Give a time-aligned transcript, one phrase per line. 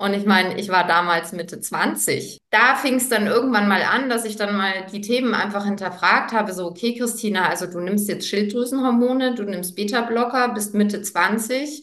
[0.00, 2.38] Und ich meine, ich war damals Mitte 20.
[2.50, 6.32] Da fing es dann irgendwann mal an, dass ich dann mal die Themen einfach hinterfragt
[6.32, 6.52] habe.
[6.52, 11.82] So, okay, Christina, also du nimmst jetzt Schilddrüsenhormone, du nimmst Beta-Blocker, bist Mitte 20.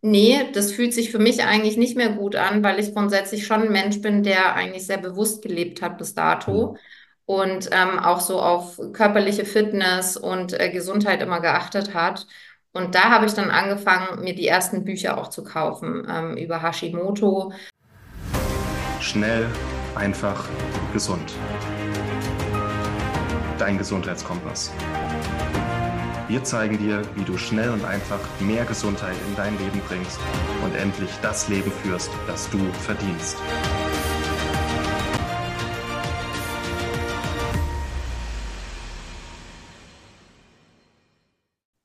[0.00, 3.62] Nee, das fühlt sich für mich eigentlich nicht mehr gut an, weil ich grundsätzlich schon
[3.62, 6.78] ein Mensch bin, der eigentlich sehr bewusst gelebt hat bis dato Mhm.
[7.26, 12.26] und ähm, auch so auf körperliche Fitness und äh, Gesundheit immer geachtet hat.
[12.72, 16.62] Und da habe ich dann angefangen, mir die ersten Bücher auch zu kaufen ähm, über
[16.62, 17.52] Hashimoto.
[19.00, 19.46] Schnell,
[19.94, 20.44] einfach,
[20.92, 21.32] gesund.
[23.58, 24.72] Dein Gesundheitskompass.
[26.28, 30.20] Wir zeigen dir, wie du schnell und einfach mehr Gesundheit in dein Leben bringst
[30.62, 33.38] und endlich das Leben führst, das du verdienst.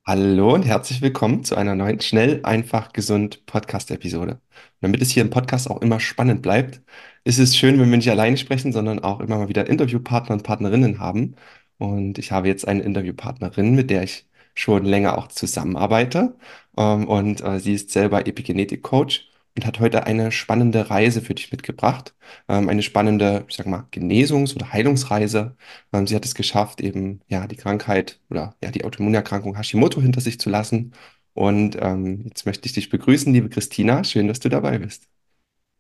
[0.06, 4.42] Hallo und herzlich willkommen zu einer neuen Schnell, einfach, gesund Podcast-Episode.
[4.82, 6.82] Damit es hier im Podcast auch immer spannend bleibt,
[7.24, 10.44] ist es schön, wenn wir nicht alleine sprechen, sondern auch immer mal wieder Interviewpartner und
[10.44, 11.36] Partnerinnen haben.
[11.78, 16.36] Und ich habe jetzt eine Interviewpartnerin, mit der ich schon länger auch zusammenarbeite.
[16.78, 21.52] Ähm, und äh, sie ist selber Epigenetik-Coach und hat heute eine spannende Reise für dich
[21.52, 22.16] mitgebracht.
[22.48, 25.56] Ähm, eine spannende, ich sag mal, Genesungs- oder Heilungsreise
[25.94, 30.22] ähm, sie hat es geschafft, eben ja die Krankheit oder ja die Autoimmunerkrankung Hashimoto hinter
[30.22, 30.94] sich zu lassen.
[31.34, 34.04] Und ähm, jetzt möchte ich dich begrüßen, liebe Christina.
[34.04, 35.08] Schön, dass du dabei bist.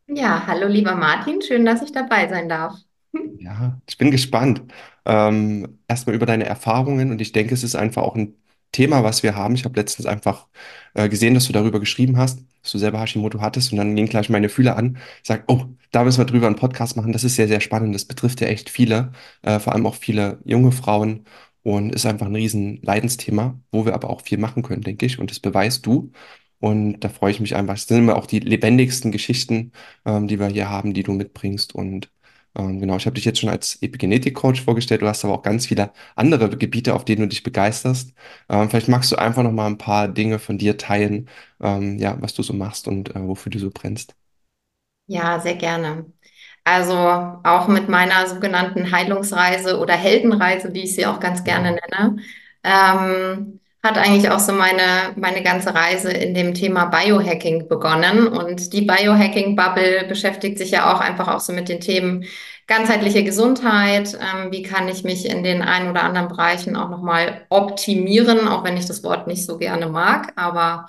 [0.07, 2.75] Ja, hallo lieber Martin, schön, dass ich dabei sein darf.
[3.37, 4.61] Ja, ich bin gespannt.
[5.05, 8.35] Ähm, erstmal über deine Erfahrungen und ich denke, es ist einfach auch ein
[8.73, 9.55] Thema, was wir haben.
[9.55, 10.47] Ich habe letztens einfach
[10.93, 14.07] äh, gesehen, dass du darüber geschrieben hast, dass du selber Hashimoto hattest und dann ging
[14.07, 14.97] gleich meine Fühler an.
[15.21, 17.13] Ich sag, oh, da müssen wir drüber einen Podcast machen.
[17.13, 17.95] Das ist sehr, sehr spannend.
[17.95, 19.13] Das betrifft ja echt viele,
[19.43, 21.25] äh, vor allem auch viele junge Frauen
[21.63, 25.19] und ist einfach ein riesen Leidensthema, wo wir aber auch viel machen können, denke ich.
[25.19, 26.11] Und das beweist du.
[26.59, 27.75] Und da freue ich mich einfach.
[27.75, 29.73] Es sind immer auch die lebendigsten Geschichten,
[30.05, 32.09] ähm, die wir hier haben, die du mitbringst und
[32.55, 35.01] ähm, genau, ich habe dich jetzt schon als Epigenetik-Coach vorgestellt.
[35.01, 38.13] Du hast aber auch ganz viele andere Gebiete, auf denen du dich begeisterst.
[38.49, 41.29] Ähm, vielleicht magst du einfach noch mal ein paar Dinge von dir teilen,
[41.61, 44.15] ähm, ja, was du so machst und äh, wofür du so brennst.
[45.07, 46.05] Ja, sehr gerne.
[46.63, 51.81] Also auch mit meiner sogenannten Heilungsreise oder Heldenreise, wie ich sie auch ganz gerne Mhm.
[51.91, 52.17] nenne,
[52.63, 58.27] ähm, hat eigentlich auch so meine, meine ganze Reise in dem Thema Biohacking begonnen.
[58.27, 62.25] Und die Biohacking-Bubble beschäftigt sich ja auch einfach auch so mit den Themen
[62.67, 64.13] ganzheitliche Gesundheit.
[64.13, 68.63] Ähm, wie kann ich mich in den ein oder anderen Bereichen auch nochmal optimieren, auch
[68.63, 70.87] wenn ich das Wort nicht so gerne mag, aber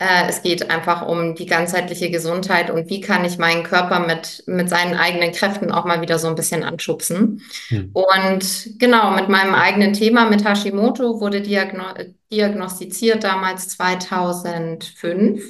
[0.00, 4.42] äh, es geht einfach um die ganzheitliche Gesundheit und wie kann ich meinen Körper mit,
[4.46, 7.42] mit seinen eigenen Kräften auch mal wieder so ein bisschen anschubsen.
[7.68, 7.90] Hm.
[7.92, 11.84] Und genau, mit meinem eigenen Thema mit Hashimoto wurde diagno
[12.32, 15.42] diagnostiziert damals 2005.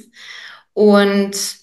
[0.73, 1.60] Und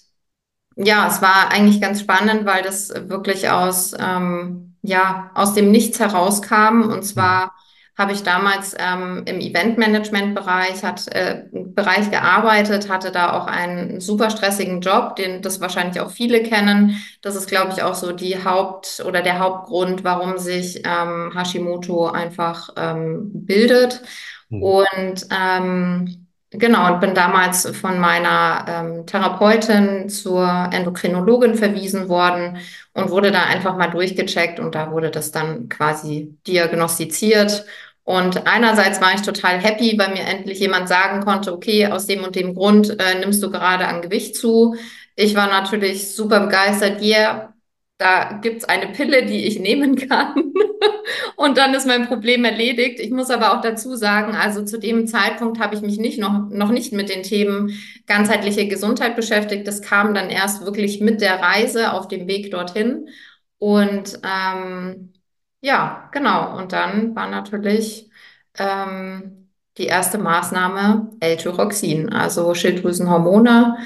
[0.81, 5.99] ja, es war eigentlich ganz spannend, weil das wirklich aus, ähm, ja, aus dem Nichts
[5.99, 6.83] herauskam.
[6.89, 7.53] Und zwar
[7.97, 14.29] habe ich damals ähm, im Eventmanagement-Bereich hat, äh, Bereich gearbeitet, hatte da auch einen super
[14.29, 16.95] stressigen Job, den das wahrscheinlich auch viele kennen.
[17.21, 22.07] Das ist, glaube ich, auch so die Haupt- oder der Hauptgrund, warum sich ähm, Hashimoto
[22.07, 24.01] einfach ähm, bildet.
[24.49, 24.63] Hm.
[24.63, 32.57] Und ähm, Genau, und bin damals von meiner ähm, Therapeutin zur Endokrinologin verwiesen worden
[32.93, 37.65] und wurde da einfach mal durchgecheckt und da wurde das dann quasi diagnostiziert.
[38.03, 42.23] Und einerseits war ich total happy, weil mir endlich jemand sagen konnte, okay, aus dem
[42.23, 44.75] und dem Grund äh, nimmst du gerade an Gewicht zu.
[45.15, 47.53] Ich war natürlich super begeistert, yeah,
[47.99, 50.33] da gibt's eine Pille, die ich nehmen kann.
[51.35, 52.99] Und dann ist mein Problem erledigt.
[52.99, 56.49] Ich muss aber auch dazu sagen, also zu dem Zeitpunkt habe ich mich nicht noch,
[56.49, 57.77] noch nicht mit den Themen
[58.07, 59.67] ganzheitliche Gesundheit beschäftigt.
[59.67, 63.09] Das kam dann erst wirklich mit der Reise auf dem Weg dorthin.
[63.57, 65.13] Und ähm,
[65.61, 66.57] ja, genau.
[66.57, 68.09] Und dann war natürlich
[68.57, 73.77] ähm, die erste Maßnahme L-Tyroxin, also Schilddrüsenhormone.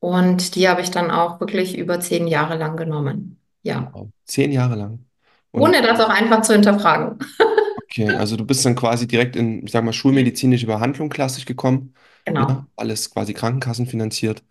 [0.00, 3.37] Und die habe ich dann auch wirklich über zehn Jahre lang genommen.
[3.62, 3.90] Ja.
[3.92, 4.10] Wow.
[4.24, 5.04] Zehn Jahre lang.
[5.50, 7.18] Und Ohne das auch einfach zu hinterfragen.
[7.84, 11.94] okay, also du bist dann quasi direkt in, ich sag mal, schulmedizinische Behandlung klassisch gekommen.
[12.24, 12.64] Genau.
[12.76, 14.44] Alles quasi krankenkassenfinanziert.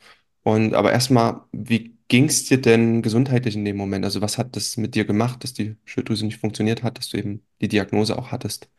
[0.43, 4.05] Und aber erstmal, wie ging es dir denn gesundheitlich in dem Moment?
[4.05, 7.17] Also was hat das mit dir gemacht, dass die Schilddrüse nicht funktioniert hat, dass du
[7.17, 8.69] eben die Diagnose auch hattest?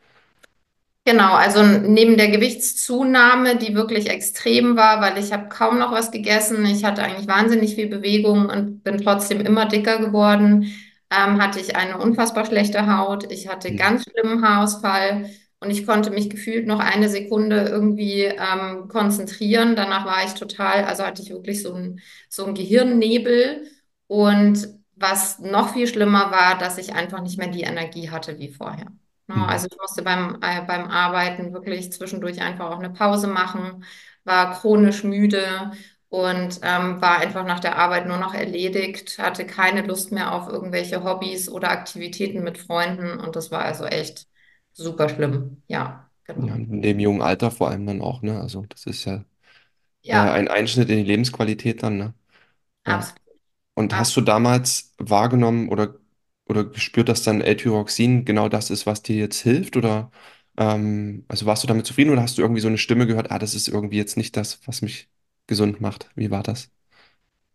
[1.05, 6.11] Genau, also neben der Gewichtszunahme, die wirklich extrem war, weil ich habe kaum noch was
[6.11, 10.65] gegessen, ich hatte eigentlich wahnsinnig viel Bewegung und bin trotzdem immer dicker geworden,
[11.11, 15.31] ähm, hatte ich eine unfassbar schlechte Haut, ich hatte ganz schlimmen Haarausfall
[15.61, 19.77] und ich konnte mich gefühlt noch eine Sekunde irgendwie ähm, konzentrieren.
[19.77, 23.65] Danach war ich total, also hatte ich wirklich so ein, so ein Gehirnnebel.
[24.07, 28.49] Und was noch viel schlimmer war, dass ich einfach nicht mehr die Energie hatte wie
[28.53, 28.87] vorher.
[29.29, 29.49] Ne, Mhm.
[29.49, 33.85] Also ich musste beim, äh, beim Arbeiten wirklich zwischendurch einfach auch eine Pause machen,
[34.25, 35.73] war chronisch müde
[36.09, 40.49] und ähm, war einfach nach der Arbeit nur noch erledigt, hatte keine Lust mehr auf
[40.49, 44.27] irgendwelche Hobbys oder Aktivitäten mit Freunden und das war also echt
[44.73, 45.63] super schlimm.
[45.69, 46.55] Ja, Ja, genau.
[46.55, 48.41] in dem jungen Alter vor allem dann auch, ne?
[48.41, 49.25] Also das ist ja
[50.11, 52.15] äh, Ja, ein Einschnitt in die Lebensqualität dann, ne?
[52.87, 53.09] Ja.
[53.09, 53.39] absolut.
[53.75, 55.97] Und hast du damals wahrgenommen oder,
[56.49, 59.77] oder gespürt, dass dann L-Tyroxin genau das ist, was dir jetzt hilft?
[59.77, 60.11] Oder
[60.57, 63.39] ähm, also warst du damit zufrieden oder hast du irgendwie so eine Stimme gehört, ah,
[63.39, 65.09] das ist irgendwie jetzt nicht das, was mich
[65.47, 66.11] gesund macht?
[66.17, 66.71] Wie war das?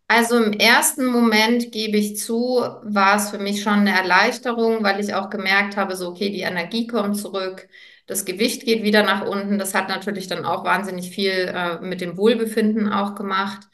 [0.06, 5.00] Also im ersten Moment gebe ich zu, war es für mich schon eine Erleichterung, weil
[5.00, 7.68] ich auch gemerkt habe, so, okay, die Energie kommt zurück,
[8.06, 9.58] das Gewicht geht wieder nach unten.
[9.58, 13.66] Das hat natürlich dann auch wahnsinnig viel äh, mit dem Wohlbefinden auch gemacht.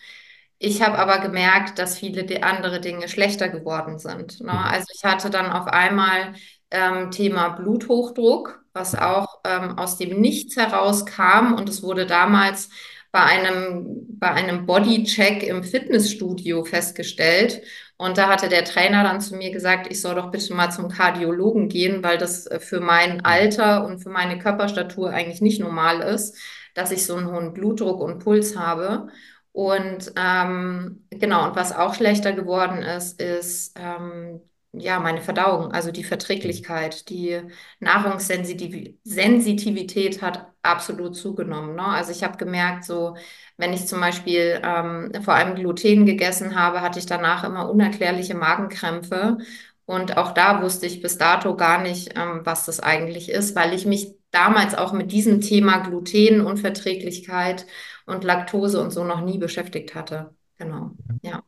[0.63, 4.41] Ich habe aber gemerkt, dass viele andere Dinge schlechter geworden sind.
[4.43, 4.53] Ne?
[4.53, 4.65] Mhm.
[4.67, 6.35] Also ich hatte dann auf einmal
[6.71, 9.01] ähm, Thema Bluthochdruck, was Mhm.
[9.01, 12.69] auch ähm, aus dem Nichts herauskam und es wurde damals
[13.11, 17.63] bei einem, bei einem Bodycheck im Fitnessstudio festgestellt.
[17.97, 20.89] Und da hatte der Trainer dann zu mir gesagt, ich soll doch bitte mal zum
[20.91, 23.25] Kardiologen gehen, weil das äh, für mein Mhm.
[23.25, 26.37] Alter und für meine Körperstatur eigentlich nicht normal ist,
[26.75, 29.09] dass ich so einen hohen Blutdruck und Puls habe.
[29.53, 34.41] Und ähm, genau, und was auch schlechter geworden ist, ist ähm,
[34.73, 36.05] ja meine Verdauung, also die.
[36.05, 37.41] Verträglichkeit, die
[37.81, 41.75] Nahrungssensitivität hat absolut zugenommen.
[41.77, 41.85] Ne?
[41.85, 43.17] Also ich habe gemerkt, so
[43.57, 48.35] wenn ich zum Beispiel ähm, vor allem Gluten gegessen habe, hatte ich danach immer unerklärliche
[48.35, 49.39] Magenkrämpfe.
[49.87, 53.75] Und auch da wusste ich bis dato gar nicht, ähm, was das eigentlich ist, weil
[53.75, 57.67] ich mich damals auch mit diesem Thema Glutenunverträglichkeit
[58.07, 60.35] und Laktose und so noch nie beschäftigt hatte.
[60.59, 60.93] Genau.
[61.23, 61.43] Ja,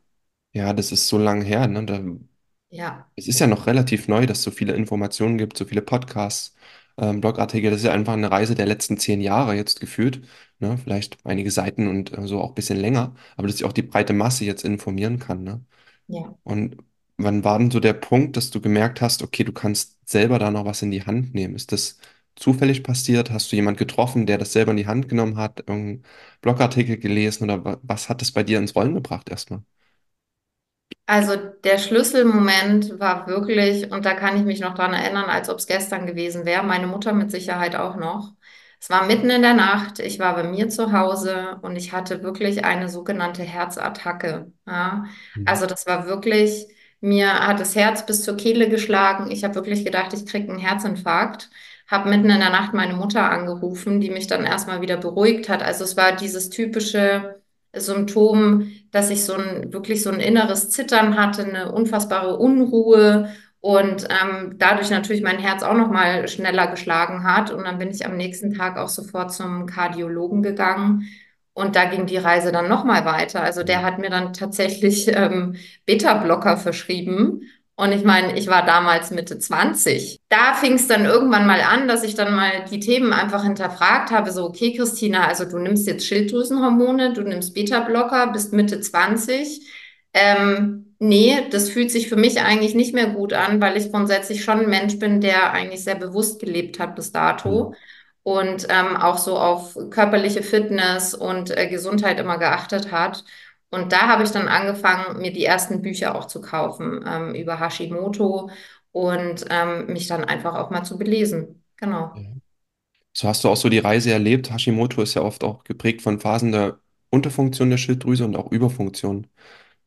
[0.55, 1.85] Ja, das ist so lang her, ne?
[1.87, 2.01] Da,
[2.71, 5.83] ja, es ist ja noch relativ neu, dass es so viele Informationen gibt, so viele
[5.83, 6.55] Podcasts,
[6.99, 7.71] ähm, Blogartikel.
[7.71, 10.23] Das ist ja einfach eine Reise der letzten zehn Jahre jetzt gefühlt.
[10.59, 10.79] Ne?
[10.79, 13.83] Vielleicht einige Seiten und äh, so auch ein bisschen länger, aber dass sich auch die
[13.83, 15.45] breite Masse jetzt informieren kann.
[15.45, 15.65] Ne?
[16.09, 16.37] ja.
[16.45, 16.77] Und
[17.19, 20.51] wann war denn so der Punkt, dass du gemerkt hast, okay, du kannst selber da
[20.51, 21.55] noch was in die Hand nehmen?
[21.57, 21.99] Ist das
[22.37, 23.31] zufällig passiert?
[23.31, 26.05] Hast du jemanden getroffen, der das selber in die Hand genommen hat, irgendeinen
[26.41, 29.63] Blogartikel gelesen oder wa- was hat das bei dir ins Rollen gebracht erstmal?
[31.07, 35.59] Also der Schlüsselmoment war wirklich, und da kann ich mich noch dran erinnern, als ob
[35.59, 38.33] es gestern gewesen wäre, meine Mutter mit Sicherheit auch noch.
[38.81, 42.23] Es war mitten in der Nacht, ich war bei mir zu Hause und ich hatte
[42.23, 44.53] wirklich eine sogenannte Herzattacke.
[44.67, 45.05] Ja?
[45.35, 45.45] Mhm.
[45.45, 46.67] Also das war wirklich,
[47.01, 49.31] mir hat das Herz bis zur Kehle geschlagen.
[49.31, 51.51] Ich habe wirklich gedacht, ich kriege einen Herzinfarkt.
[51.89, 55.63] Habe mitten in der Nacht meine Mutter angerufen, die mich dann erstmal wieder beruhigt hat.
[55.63, 57.41] Also es war dieses typische
[57.75, 63.31] Symptom, dass ich so ein wirklich so ein inneres Zittern hatte, eine unfassbare Unruhe
[63.63, 67.53] und ähm, dadurch natürlich mein Herz auch noch mal schneller geschlagen hat.
[67.53, 71.07] Und dann bin ich am nächsten Tag auch sofort zum Kardiologen gegangen.
[71.55, 73.41] Und da ging die Reise dann noch mal weiter.
[73.41, 75.55] Also der hat mir dann tatsächlich ähm,
[75.87, 77.43] Beta-Blocker verschrieben.
[77.77, 80.21] Und ich meine, ich war damals Mitte 20.
[80.29, 84.11] Da fing es dann irgendwann mal an, dass ich dann mal die Themen einfach hinterfragt
[84.11, 84.31] habe.
[84.31, 89.67] So, okay, Christina, also du nimmst jetzt Schilddrüsenhormone, du nimmst Beta-Blocker, bist Mitte 20.
[90.15, 94.45] Ähm, nee, das fühlt sich für mich eigentlich nicht mehr gut an, weil ich grundsätzlich
[94.45, 97.77] schon ein Mensch bin, der eigentlich sehr bewusst gelebt hat bis dato Mhm.
[98.23, 103.25] und ähm, auch so auf körperliche Fitness und äh, Gesundheit immer geachtet hat.
[103.73, 107.61] Und da habe ich dann angefangen, mir die ersten Bücher auch zu kaufen ähm, über
[107.61, 108.51] Hashimoto
[108.93, 111.65] und ähm, mich dann einfach auch mal zu belesen.
[111.79, 112.23] Genau, Ja.
[113.15, 114.53] So hast du auch so die Reise erlebt.
[114.53, 119.29] Hashimoto ist ja oft auch geprägt von Phasen der Unterfunktion der Schilddrüse und auch Überfunktion.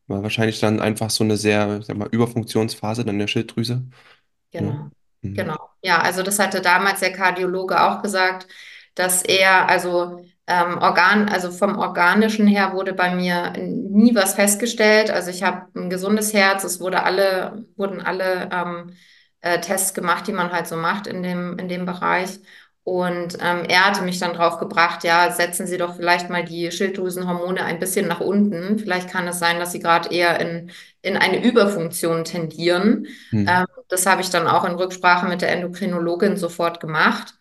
[0.08, 3.84] War wahrscheinlich dann einfach so eine sehr, sag mal, Überfunktionsphase dann der Schilddrüse.
[4.58, 4.76] Ne?
[4.76, 4.90] genau,
[5.22, 5.54] Mhm.
[5.54, 5.56] genau.
[5.82, 8.46] Ja, also das hatte damals der Kardiologe auch gesagt,
[8.94, 15.10] dass er, also ähm, Organ, also vom Organischen her wurde bei mir nie was festgestellt.
[15.10, 18.92] Also ich habe ein gesundes Herz, es wurde alle, wurden alle ähm,
[19.40, 22.38] äh, Tests gemacht, die man halt so macht in dem, in dem Bereich.
[22.84, 26.70] Und ähm, er hatte mich dann drauf gebracht, ja, setzen Sie doch vielleicht mal die
[26.70, 28.78] Schilddrüsenhormone ein bisschen nach unten.
[28.78, 30.70] Vielleicht kann es sein, dass Sie gerade eher in,
[31.02, 33.08] in eine Überfunktion tendieren.
[33.32, 33.48] Mhm.
[33.48, 37.34] Ähm, das habe ich dann auch in Rücksprache mit der Endokrinologin sofort gemacht.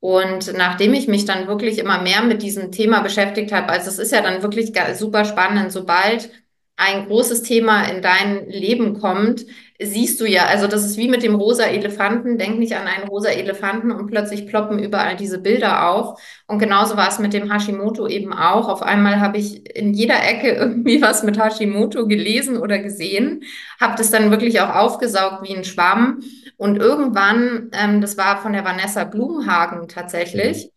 [0.00, 3.98] Und nachdem ich mich dann wirklich immer mehr mit diesem Thema beschäftigt habe, also es
[3.98, 6.30] ist ja dann wirklich super spannend, sobald
[6.76, 9.44] ein großes Thema in dein Leben kommt,
[9.78, 12.38] siehst du ja, also das ist wie mit dem rosa Elefanten.
[12.38, 16.18] Denk nicht an einen rosa Elefanten und plötzlich ploppen überall diese Bilder auf.
[16.46, 18.68] Und genauso war es mit dem Hashimoto eben auch.
[18.68, 23.42] Auf einmal habe ich in jeder Ecke irgendwie was mit Hashimoto gelesen oder gesehen,
[23.78, 26.22] habe das dann wirklich auch aufgesaugt wie ein Schwamm.
[26.60, 29.88] Und irgendwann, ähm, das war von der Vanessa Blumhagen Mhm.
[29.88, 30.72] tatsächlich,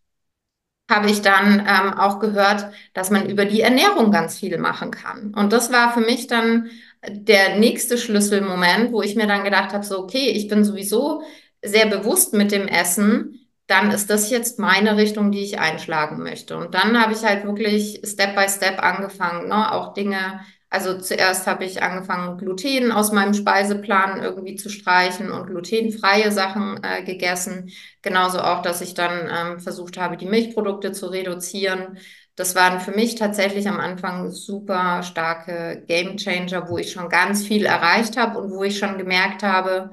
[0.89, 5.33] habe ich dann ähm, auch gehört, dass man über die Ernährung ganz viel machen kann.
[5.35, 6.69] Und das war für mich dann
[7.07, 11.23] der nächste Schlüsselmoment, wo ich mir dann gedacht habe, so, okay, ich bin sowieso
[11.63, 16.57] sehr bewusst mit dem Essen, dann ist das jetzt meine Richtung, die ich einschlagen möchte.
[16.57, 20.41] Und dann habe ich halt wirklich Step by Step angefangen, ne, auch Dinge,
[20.73, 26.83] also zuerst habe ich angefangen, Gluten aus meinem Speiseplan irgendwie zu streichen und glutenfreie Sachen
[26.83, 27.69] äh, gegessen.
[28.01, 31.99] Genauso auch, dass ich dann ähm, versucht habe, die Milchprodukte zu reduzieren.
[32.35, 37.45] Das waren für mich tatsächlich am Anfang super starke Game Changer, wo ich schon ganz
[37.45, 39.91] viel erreicht habe und wo ich schon gemerkt habe,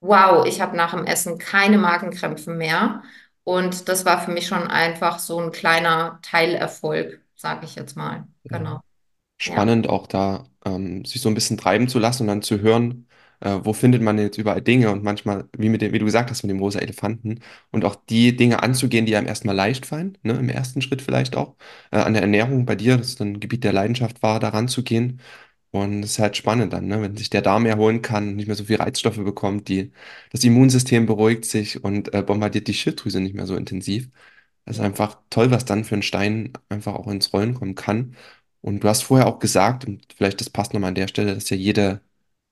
[0.00, 3.02] wow, ich habe nach dem Essen keine Magenkrämpfe mehr.
[3.44, 8.26] Und das war für mich schon einfach so ein kleiner Teilerfolg, sage ich jetzt mal.
[8.44, 8.80] Genau.
[9.40, 13.06] Spannend, auch da ähm, sich so ein bisschen treiben zu lassen und dann zu hören,
[13.40, 16.30] äh, wo findet man jetzt überall Dinge und manchmal, wie mit dem, wie du gesagt
[16.30, 17.40] hast, mit dem rosa Elefanten
[17.70, 21.36] und auch die Dinge anzugehen, die einem erstmal leicht fallen, ne, im ersten Schritt vielleicht
[21.36, 21.54] auch,
[21.92, 25.20] äh, an der Ernährung bei dir, das dann ein Gebiet der Leidenschaft war, da ranzugehen.
[25.70, 28.56] Und es ist halt spannend dann, ne, wenn sich der Darm erholen kann, nicht mehr
[28.56, 29.92] so viel Reizstoffe bekommt, die,
[30.32, 34.08] das Immunsystem beruhigt sich und äh, bombardiert die Schilddrüse nicht mehr so intensiv.
[34.64, 38.16] Das ist einfach toll, was dann für ein Stein einfach auch ins Rollen kommen kann.
[38.68, 41.48] Und du hast vorher auch gesagt, und vielleicht das passt nochmal an der Stelle, dass
[41.50, 42.02] ja jede,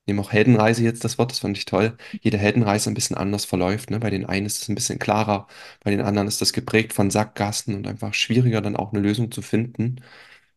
[0.07, 3.45] nehmen auch Heldenreise jetzt das Wort, das fand ich toll, jede Heldenreise ein bisschen anders
[3.45, 3.91] verläuft.
[3.91, 3.99] Ne?
[3.99, 5.47] Bei den einen ist es ein bisschen klarer,
[5.83, 9.31] bei den anderen ist das geprägt von Sackgassen und einfach schwieriger, dann auch eine Lösung
[9.31, 10.01] zu finden.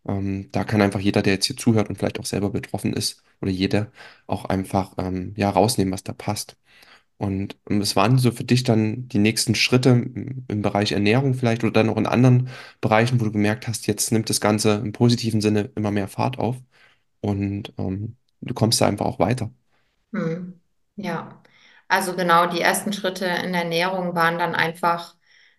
[0.09, 3.23] Ähm, da kann einfach jeder, der jetzt hier zuhört und vielleicht auch selber betroffen ist,
[3.43, 3.93] oder jede,
[4.27, 6.57] auch einfach ähm, ja, rausnehmen, was da passt.
[7.21, 11.35] Und ähm, was waren so für dich dann die nächsten Schritte im, im Bereich Ernährung
[11.35, 12.49] vielleicht oder dann auch in anderen
[12.81, 16.39] Bereichen, wo du gemerkt hast, jetzt nimmt das Ganze im positiven Sinne immer mehr Fahrt
[16.39, 16.57] auf
[17.21, 19.51] und ähm, du kommst da einfach auch weiter.
[20.15, 20.55] Hm.
[20.97, 21.43] Ja,
[21.89, 25.15] also genau, die ersten Schritte in der Ernährung waren dann einfach,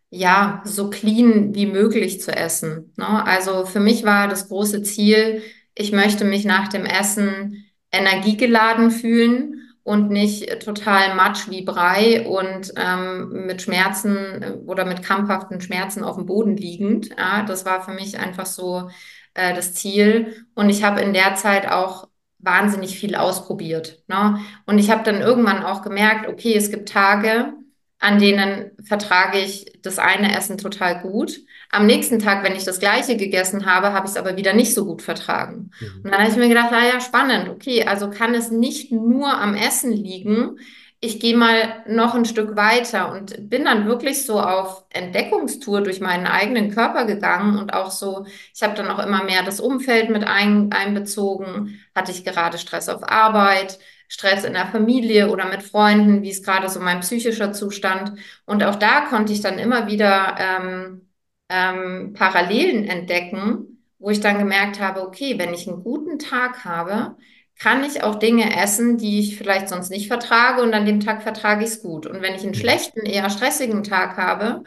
[0.10, 2.92] ja, so clean wie möglich zu essen.
[2.98, 3.24] Ne?
[3.28, 5.44] Also für mich war das große Ziel,
[5.76, 12.74] ich möchte mich nach dem Essen energiegeladen fühlen und nicht total matsch wie Brei und
[12.78, 17.10] ähm, mit Schmerzen äh, oder mit krampfhaften Schmerzen auf dem Boden liegend.
[17.18, 18.90] Ja, das war für mich einfach so
[19.34, 20.46] äh, das Ziel.
[20.54, 22.08] Und ich habe in der Zeit auch
[22.40, 24.04] wahnsinnig viel ausprobiert.
[24.08, 24.40] Ne?
[24.66, 27.54] Und ich habe dann irgendwann auch gemerkt, okay, es gibt Tage,
[28.02, 31.40] an denen vertrage ich das eine Essen total gut.
[31.70, 34.74] Am nächsten Tag, wenn ich das gleiche gegessen habe, habe ich es aber wieder nicht
[34.74, 35.70] so gut vertragen.
[35.80, 36.02] Mhm.
[36.04, 39.32] Und dann habe ich mir gedacht, ah ja, spannend, okay, also kann es nicht nur
[39.32, 40.58] am Essen liegen.
[41.04, 46.00] Ich gehe mal noch ein Stück weiter und bin dann wirklich so auf Entdeckungstour durch
[46.00, 50.12] meinen eigenen Körper gegangen und auch so, ich habe dann auch immer mehr das Umfeld
[50.12, 51.80] mit ein, einbezogen.
[51.96, 53.80] Hatte ich gerade Stress auf Arbeit?
[54.10, 58.20] Stress in der Familie oder mit Freunden, wie ist gerade so mein psychischer Zustand.
[58.46, 61.10] Und auch da konnte ich dann immer wieder ähm,
[61.50, 67.16] ähm, Parallelen entdecken, wo ich dann gemerkt habe, okay, wenn ich einen guten Tag habe,
[67.62, 71.22] kann ich auch Dinge essen, die ich vielleicht sonst nicht vertrage und an dem Tag
[71.22, 72.08] vertrage ich es gut.
[72.08, 74.64] Und wenn ich einen schlechten, eher stressigen Tag habe,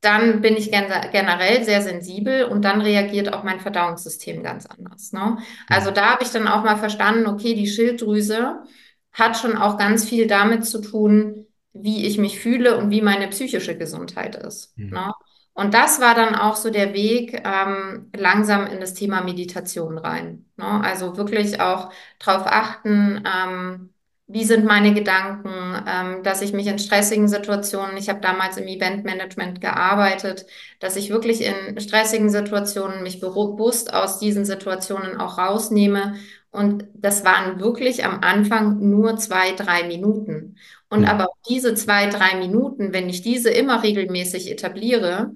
[0.00, 5.12] dann bin ich gen generell sehr sensibel und dann reagiert auch mein Verdauungssystem ganz anders.
[5.12, 5.38] Ne?
[5.68, 8.64] Also da habe ich dann auch mal verstanden, okay, die Schilddrüse
[9.12, 13.28] hat schon auch ganz viel damit zu tun, wie ich mich fühle und wie meine
[13.28, 14.76] psychische Gesundheit ist.
[14.76, 14.90] Mhm.
[14.90, 15.12] Ne?
[15.54, 20.46] Und das war dann auch so der Weg ähm, langsam in das Thema Meditation rein.
[20.56, 20.64] Ne?
[20.82, 23.92] Also wirklich auch darauf achten, ähm,
[24.26, 25.50] wie sind meine Gedanken,
[25.86, 30.46] ähm, dass ich mich in stressigen Situationen, ich habe damals im Eventmanagement gearbeitet,
[30.80, 36.14] dass ich wirklich in stressigen Situationen mich bewusst aus diesen Situationen auch rausnehme.
[36.50, 40.56] Und das waren wirklich am Anfang nur zwei, drei Minuten.
[40.92, 45.32] Und aber diese zwei, drei Minuten, wenn ich diese immer regelmäßig etabliere,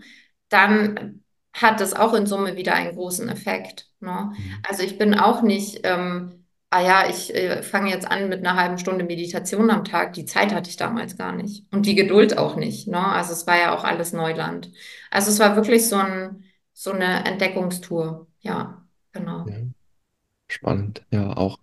[0.48, 1.22] dann
[1.52, 3.88] hat das auch in Summe wieder einen großen Effekt.
[4.00, 4.32] Ne?
[4.36, 4.54] Mhm.
[4.68, 8.60] Also ich bin auch nicht ähm, ah ja, ich äh, fange jetzt an mit einer
[8.60, 10.12] halben Stunde Meditation am Tag.
[10.14, 11.64] Die Zeit hatte ich damals gar nicht.
[11.72, 12.88] Und die Geduld auch nicht.
[12.88, 13.02] Ne?
[13.02, 14.70] Also es war ja auch alles Neuland.
[15.10, 18.26] Also es war wirklich so ein, so eine Entdeckungstour.
[18.40, 19.46] Ja, genau.
[19.48, 19.56] Ja,
[20.48, 21.02] spannend.
[21.10, 21.58] Ja, auch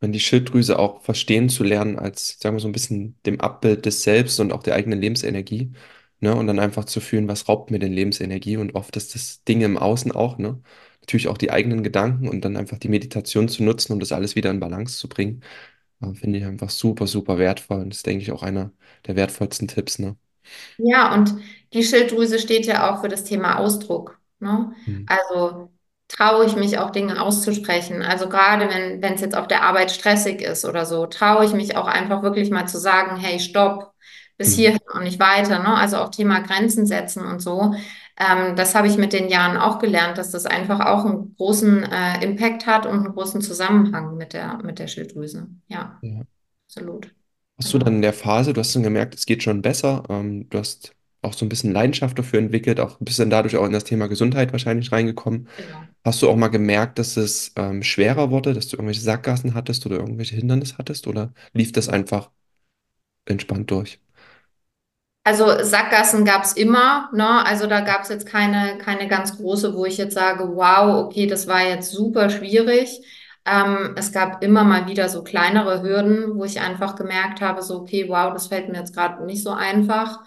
[0.00, 3.86] wenn die Schilddrüse auch verstehen zu lernen als, sagen wir so ein bisschen dem Abbild
[3.86, 5.72] des Selbst und auch der eigenen Lebensenergie,
[6.20, 6.34] ne?
[6.34, 8.56] Und dann einfach zu fühlen, was raubt mir denn Lebensenergie?
[8.56, 10.60] Und oft ist das Dinge im Außen auch, ne?
[11.00, 14.34] Natürlich auch die eigenen Gedanken und dann einfach die Meditation zu nutzen, um das alles
[14.36, 15.42] wieder in Balance zu bringen.
[16.02, 17.80] Äh, Finde ich einfach super, super wertvoll.
[17.80, 18.72] Und das ist, denke ich, auch einer
[19.06, 20.16] der wertvollsten Tipps, ne?
[20.78, 21.34] Ja, und
[21.72, 24.72] die Schilddrüse steht ja auch für das Thema Ausdruck, ne?
[24.84, 25.06] Hm.
[25.06, 25.70] Also
[26.08, 28.02] traue ich mich auch Dinge auszusprechen.
[28.02, 31.52] Also gerade wenn, wenn es jetzt auf der Arbeit stressig ist oder so, traue ich
[31.52, 33.92] mich auch einfach wirklich mal zu sagen, hey, stopp,
[34.38, 34.54] bis Hm.
[34.54, 35.74] hierhin und nicht weiter, ne?
[35.76, 37.74] Also auch Thema Grenzen setzen und so.
[38.18, 41.82] Ähm, das habe ich mit den Jahren auch gelernt, dass das einfach auch einen großen
[41.84, 45.48] äh, Impact hat und einen großen Zusammenhang mit der, mit der Schilddrüse.
[45.68, 46.26] Ja, Ja.
[46.68, 47.14] absolut.
[47.58, 50.48] Hast du dann in der Phase, du hast dann gemerkt, es geht schon besser, ähm,
[50.50, 50.95] du hast
[51.26, 54.06] auch so ein bisschen Leidenschaft dafür entwickelt, auch ein bisschen dadurch auch in das Thema
[54.08, 55.48] Gesundheit wahrscheinlich reingekommen.
[55.56, 55.88] Genau.
[56.04, 59.86] Hast du auch mal gemerkt, dass es ähm, schwerer wurde, dass du irgendwelche Sackgassen hattest
[59.86, 62.30] oder irgendwelche Hindernisse hattest oder lief das einfach
[63.26, 64.00] entspannt durch?
[65.24, 67.44] Also Sackgassen gab es immer, ne?
[67.44, 71.26] Also da gab es jetzt keine, keine ganz große, wo ich jetzt sage, wow, okay,
[71.26, 73.00] das war jetzt super schwierig.
[73.44, 77.80] Ähm, es gab immer mal wieder so kleinere Hürden, wo ich einfach gemerkt habe, so,
[77.80, 80.20] okay, wow, das fällt mir jetzt gerade nicht so einfach.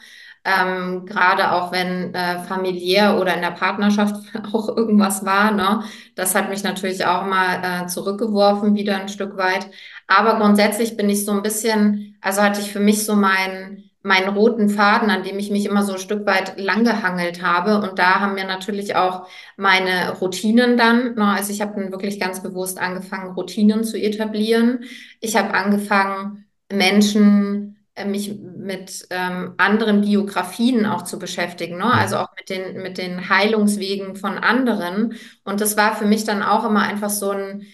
[0.46, 4.16] Ähm, gerade auch wenn äh, familiär oder in der Partnerschaft
[4.54, 5.84] auch irgendwas war, ne?
[6.16, 9.68] Das hat mich natürlich auch mal äh, zurückgeworfen, wieder ein Stück weit.
[10.08, 14.30] Aber grundsätzlich bin ich so ein bisschen, also hatte ich für mich so meinen meinen
[14.30, 17.82] roten Faden, an dem ich mich immer so ein Stück weit langgehangelt habe.
[17.82, 19.28] Und da haben mir natürlich auch
[19.58, 24.86] meine Routinen dann, ne, also ich habe dann wirklich ganz bewusst angefangen, Routinen zu etablieren.
[25.20, 31.92] Ich habe angefangen, Menschen, mich mit ähm, anderen Biografien auch zu beschäftigen, ne?
[31.94, 32.22] Also Mhm.
[32.22, 35.16] auch mit den, mit den Heilungswegen von anderen.
[35.44, 37.66] Und das war für mich dann auch immer einfach so ein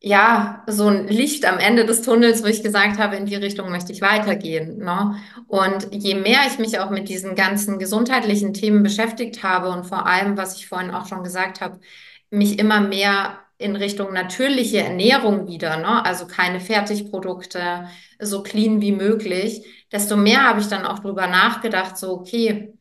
[0.00, 3.70] ja, so ein Licht am Ende des Tunnels, wo ich gesagt habe, in die Richtung
[3.70, 5.16] möchte ich weitergehen, ne?
[5.48, 10.06] Und je mehr ich mich auch mit diesen ganzen gesundheitlichen Themen beschäftigt habe und vor
[10.06, 11.80] allem, was ich vorhin auch schon gesagt habe,
[12.30, 16.04] mich immer mehr in Richtung natürliche Ernährung wieder, ne?
[16.04, 17.88] Also keine Fertigprodukte,
[18.20, 22.74] so clean wie möglich, desto mehr habe ich dann auch drüber nachgedacht, so, okay,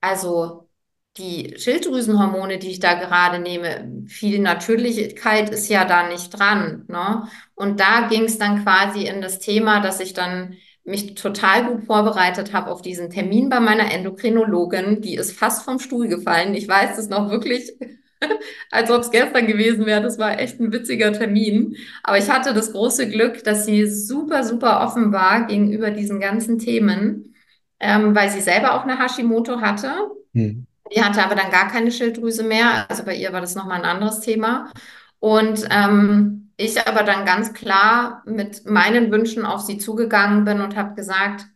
[0.00, 0.68] also
[1.16, 7.28] die Schilddrüsenhormone, die ich da gerade nehme, viel Natürlichkeit ist ja da nicht dran, ne?
[7.54, 11.84] Und da ging es dann quasi in das Thema, dass ich dann mich total gut
[11.86, 15.02] vorbereitet habe auf diesen Termin bei meiner Endokrinologin.
[15.02, 16.54] Die ist fast vom Stuhl gefallen.
[16.54, 17.72] Ich weiß es noch wirklich,
[18.70, 20.02] als ob es gestern gewesen wäre.
[20.02, 21.76] Das war echt ein witziger Termin.
[22.02, 26.58] Aber ich hatte das große Glück, dass sie super, super offen war gegenüber diesen ganzen
[26.58, 27.34] Themen,
[27.80, 29.92] ähm, weil sie selber auch eine Hashimoto hatte.
[30.32, 30.66] Mhm.
[30.94, 32.86] Die hatte aber dann gar keine Schilddrüse mehr.
[32.88, 34.72] Also bei ihr war das nochmal ein anderes Thema.
[35.20, 40.76] Und ähm, ich aber dann ganz klar mit meinen Wünschen auf sie zugegangen bin und
[40.76, 41.46] habe gesagt,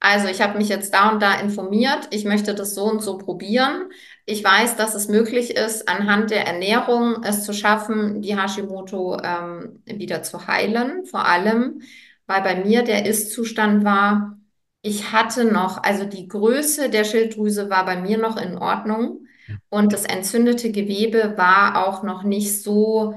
[0.00, 3.18] also ich habe mich jetzt da und da informiert, ich möchte das so und so
[3.18, 3.90] probieren.
[4.28, 9.82] Ich weiß, dass es möglich ist, anhand der Ernährung es zu schaffen, die Hashimoto ähm,
[9.86, 11.06] wieder zu heilen.
[11.06, 11.82] Vor allem,
[12.26, 14.38] weil bei mir der Ist-Zustand war,
[14.82, 19.26] ich hatte noch, also die Größe der Schilddrüse war bei mir noch in Ordnung
[19.68, 23.14] und das entzündete Gewebe war auch noch nicht so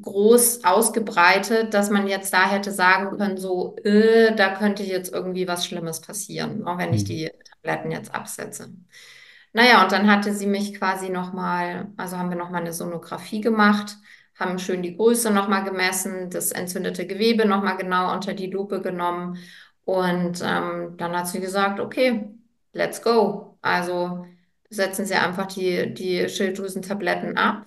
[0.00, 5.46] groß ausgebreitet, dass man jetzt da hätte sagen können, so, äh, da könnte jetzt irgendwie
[5.48, 7.06] was Schlimmes passieren, auch wenn ich Mhm.
[7.06, 7.30] die
[7.62, 8.70] Tabletten jetzt absetze.
[9.54, 13.96] Naja, und dann hatte sie mich quasi nochmal, also haben wir nochmal eine Sonographie gemacht,
[14.38, 19.38] haben schön die Größe nochmal gemessen, das entzündete Gewebe nochmal genau unter die Lupe genommen
[19.84, 22.30] und ähm, dann hat sie gesagt, okay,
[22.72, 23.58] let's go.
[23.60, 24.26] Also
[24.70, 27.66] setzen Sie einfach die, die Schilddrüsentabletten ab.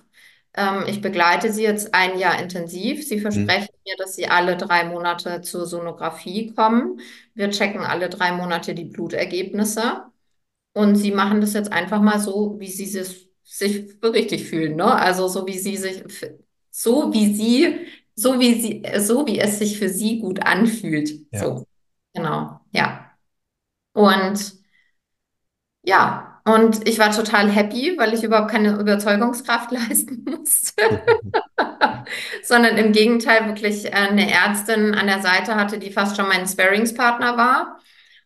[0.54, 3.06] Ähm, ich begleite Sie jetzt ein Jahr intensiv.
[3.06, 3.22] Sie Mhm.
[3.22, 7.00] versprechen mir, dass Sie alle drei Monate zur Sonographie kommen.
[7.34, 10.02] Wir checken alle drei Monate die Blutergebnisse.
[10.76, 14.76] Und Sie machen das jetzt einfach mal so, wie Sie sich, sich für richtig fühlen,
[14.76, 14.84] ne?
[14.94, 16.04] Also so wie Sie sich,
[16.70, 21.10] so wie Sie, so wie Sie, so wie es sich für Sie gut anfühlt.
[21.32, 21.40] Ja.
[21.40, 21.66] So,
[22.12, 23.10] genau, ja.
[23.94, 24.52] Und
[25.82, 30.74] ja, und ich war total happy, weil ich überhaupt keine Überzeugungskraft leisten musste,
[32.42, 36.46] sondern im Gegenteil wirklich äh, eine Ärztin an der Seite hatte, die fast schon mein
[36.46, 37.78] Sparringspartner war.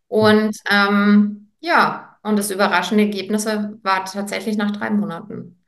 [0.09, 5.63] Und ähm, ja, und das überraschende Ergebnis war tatsächlich nach drei Monaten.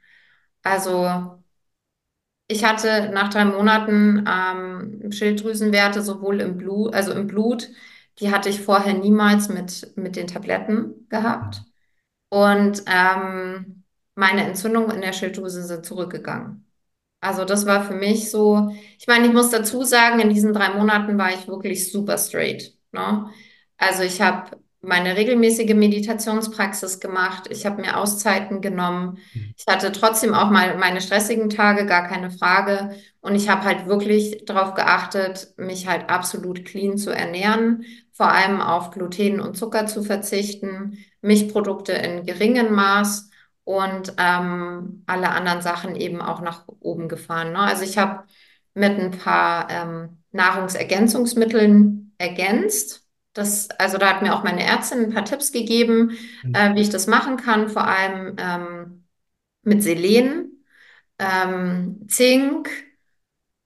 [0.62, 1.40] Also
[2.48, 7.68] ich hatte nach drei Monaten ähm, Schilddrüsenwerte sowohl im Blut, also im Blut,
[8.18, 11.62] die hatte ich vorher niemals mit, mit den Tabletten gehabt.
[12.30, 13.84] Und ähm,
[14.14, 16.66] meine Entzündungen in der Schilddrüse sind zurückgegangen.
[17.20, 20.70] Also das war für mich so, ich meine, ich muss dazu sagen, in diesen drei
[20.74, 23.30] Monaten war ich wirklich super straight, ne?
[23.78, 27.48] Also ich habe meine regelmäßige Meditationspraxis gemacht.
[27.50, 29.18] Ich habe mir Auszeiten genommen.
[29.32, 29.54] Mhm.
[29.56, 32.96] Ich hatte trotzdem auch mal meine stressigen Tage, gar keine Frage.
[33.20, 38.60] Und ich habe halt wirklich darauf geachtet, mich halt absolut clean zu ernähren, vor allem
[38.60, 43.30] auf Gluten und Zucker zu verzichten, Milchprodukte in geringem Maß
[43.64, 47.52] und ähm, alle anderen Sachen eben auch nach oben gefahren.
[47.52, 47.60] Ne?
[47.60, 48.24] Also ich habe
[48.74, 53.01] mit ein paar ähm, Nahrungsergänzungsmitteln ergänzt.
[53.34, 56.54] Das, also da hat mir auch meine Ärztin ein paar Tipps gegeben, Mhm.
[56.54, 59.04] äh, wie ich das machen kann, vor allem ähm,
[59.62, 60.64] mit Selen,
[61.18, 62.70] ähm, Zink,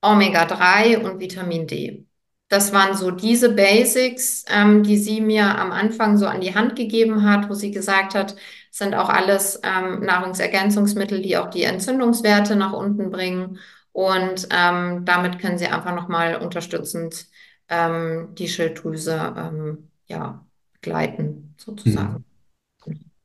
[0.02, 2.06] Omega-3 und Vitamin D.
[2.48, 6.76] Das waren so diese Basics, ähm, die sie mir am Anfang so an die Hand
[6.76, 8.36] gegeben hat, wo sie gesagt hat,
[8.70, 13.58] sind auch alles ähm, Nahrungsergänzungsmittel, die auch die Entzündungswerte nach unten bringen.
[13.92, 17.26] Und ähm, damit können sie einfach nochmal unterstützend
[17.68, 20.46] ähm, die Schilddrüse ähm, ja,
[20.82, 22.20] gleiten, Mhm.
[22.20, 22.24] sozusagen.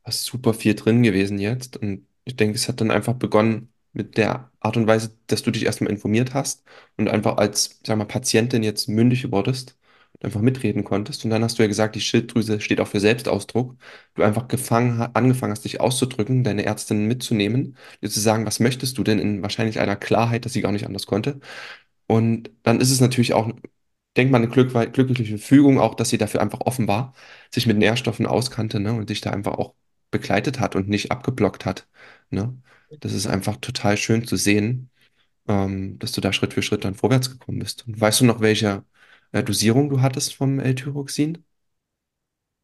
[0.03, 1.77] Da ist super viel drin gewesen jetzt.
[1.77, 5.51] Und ich denke, es hat dann einfach begonnen mit der Art und Weise, dass du
[5.51, 6.63] dich erstmal informiert hast
[6.97, 9.77] und einfach als, sag mal, Patientin jetzt mündig wurdest
[10.13, 11.23] und einfach mitreden konntest.
[11.25, 13.75] Und dann hast du ja gesagt, die Schilddrüse steht auch für Selbstausdruck.
[14.15, 18.97] Du einfach gefangen, angefangen hast, dich auszudrücken, deine Ärztin mitzunehmen, dir zu sagen, was möchtest
[18.97, 21.39] du denn in wahrscheinlich einer Klarheit, dass sie gar nicht anders konnte.
[22.07, 23.51] Und dann ist es natürlich auch,
[24.17, 27.13] denkt man, eine Glück, glückliche Fügung auch, dass sie dafür einfach offen war,
[27.51, 29.73] sich mit Nährstoffen auskannte, ne, und dich da einfach auch
[30.11, 31.87] begleitet hat und nicht abgeblockt hat,
[32.29, 32.55] ne.
[32.99, 34.89] Das ist einfach total schön zu sehen,
[35.47, 37.87] ähm, dass du da Schritt für Schritt dann vorwärts gekommen bist.
[37.87, 38.83] Und weißt du noch, welche
[39.31, 41.43] äh, Dosierung du hattest vom L-Tyroxin?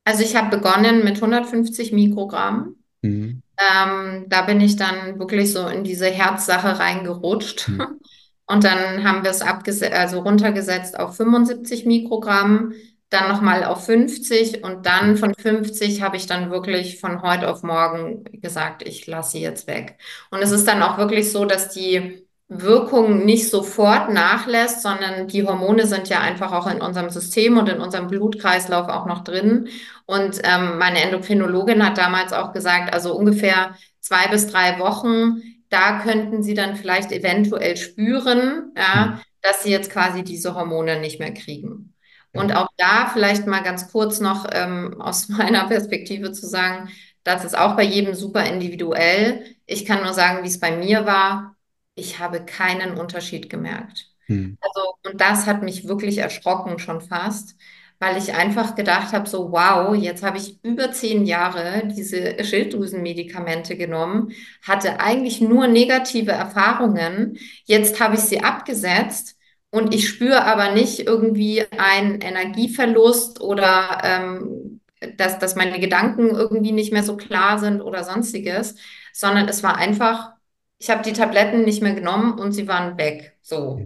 [0.06, 2.76] Also ich habe begonnen mit 150 Mikrogramm.
[3.02, 3.42] Mhm.
[3.58, 7.68] Ähm, da bin ich dann wirklich so in diese Herzsache reingerutscht.
[7.70, 8.00] Mhm.
[8.48, 12.74] Und dann haben wir es also runtergesetzt auf 75 Mikrogramm,
[13.10, 17.64] dann nochmal auf 50 und dann von 50 habe ich dann wirklich von heute auf
[17.64, 19.98] morgen gesagt, ich lasse sie jetzt weg.
[20.30, 25.46] Und es ist dann auch wirklich so, dass die Wirkung nicht sofort nachlässt, sondern die
[25.46, 29.68] Hormone sind ja einfach auch in unserem System und in unserem Blutkreislauf auch noch drin.
[30.06, 36.00] Und ähm, meine Endokrinologin hat damals auch gesagt, also ungefähr zwei bis drei Wochen, da
[36.00, 41.34] könnten Sie dann vielleicht eventuell spüren, ja, dass Sie jetzt quasi diese Hormone nicht mehr
[41.34, 41.94] kriegen.
[42.34, 46.90] Und auch da vielleicht mal ganz kurz noch ähm, aus meiner Perspektive zu sagen,
[47.24, 49.44] das ist auch bei jedem super individuell.
[49.66, 51.56] Ich kann nur sagen, wie es bei mir war.
[51.96, 54.10] Ich habe keinen Unterschied gemerkt.
[54.28, 54.58] Mhm.
[54.62, 57.56] Also, und das hat mich wirklich erschrocken schon fast,
[58.00, 63.76] weil ich einfach gedacht habe, so, wow, jetzt habe ich über zehn Jahre diese Schilddrüsenmedikamente
[63.76, 64.32] genommen,
[64.62, 67.38] hatte eigentlich nur negative Erfahrungen.
[67.66, 69.36] Jetzt habe ich sie abgesetzt
[69.72, 74.82] und ich spüre aber nicht irgendwie einen Energieverlust oder ähm,
[75.18, 78.76] dass, dass meine Gedanken irgendwie nicht mehr so klar sind oder sonstiges,
[79.14, 80.34] sondern es war einfach,
[80.80, 83.38] ich habe die Tabletten nicht mehr genommen und sie waren weg.
[83.42, 83.82] So.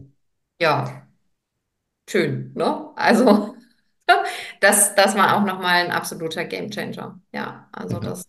[0.60, 1.08] Ja,
[2.10, 2.89] schön, ne?
[2.95, 3.56] Also,
[4.62, 7.19] das, das war auch nochmal ein absoluter Gamechanger.
[7.34, 8.02] Ja, also Ja.
[8.02, 8.26] das.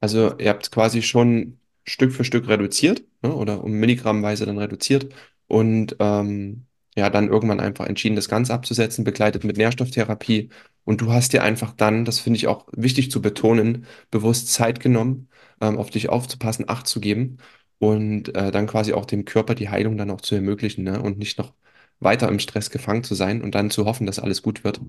[0.00, 5.14] Also ihr habt quasi schon Stück für Stück reduziert, ne, oder um Milligrammweise dann reduziert
[5.48, 10.50] und ähm, ja, dann irgendwann einfach entschieden, das Ganze abzusetzen, begleitet mit Nährstofftherapie.
[10.84, 14.80] Und du hast dir einfach dann, das finde ich auch wichtig zu betonen, bewusst Zeit
[14.80, 15.28] genommen,
[15.60, 17.38] ähm, auf dich aufzupassen, Acht zu geben
[17.78, 21.18] und äh, dann quasi auch dem Körper die Heilung dann auch zu ermöglichen, ne, und
[21.18, 21.54] nicht noch
[22.00, 24.80] weiter im Stress gefangen zu sein und dann zu hoffen, dass alles gut wird.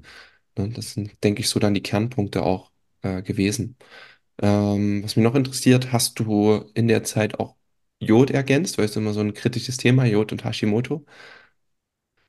[0.58, 3.78] Ne, das sind, denke ich, so dann die Kernpunkte auch äh, gewesen.
[4.42, 7.56] Ähm, was mich noch interessiert, hast du in der Zeit auch
[8.00, 8.78] Jod ergänzt?
[8.78, 11.06] Weil es immer so ein kritisches Thema, Jod und Hashimoto.